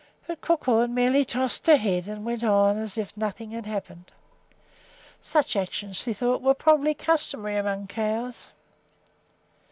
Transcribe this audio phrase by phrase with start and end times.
[0.25, 4.11] But Crookhorn merely tossed her head and went on as if nothing had happened.
[5.21, 8.49] Such actions, she thought, were probably customary among cows.